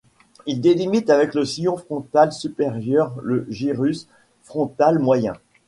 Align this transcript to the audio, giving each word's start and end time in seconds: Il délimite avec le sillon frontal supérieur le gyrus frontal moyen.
Il 0.47 0.61
délimite 0.61 1.11
avec 1.11 1.35
le 1.35 1.45
sillon 1.45 1.77
frontal 1.77 2.33
supérieur 2.33 3.13
le 3.21 3.45
gyrus 3.49 4.07
frontal 4.41 4.97
moyen. 4.97 5.33